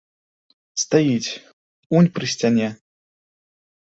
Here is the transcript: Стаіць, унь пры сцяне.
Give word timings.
Стаіць, 0.83 1.31
унь 1.99 2.09
пры 2.15 2.25
сцяне. 2.33 2.67